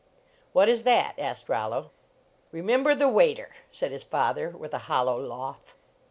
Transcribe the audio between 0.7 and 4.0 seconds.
that?" asked Rollo. "Remember the waiter," said